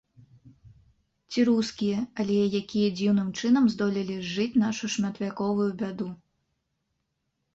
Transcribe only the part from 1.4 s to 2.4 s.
рускія, але